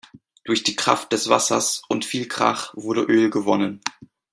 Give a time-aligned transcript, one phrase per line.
[0.45, 3.81] Durch die Kraft des Wassers und viel Krach wurde Öl gewonnen.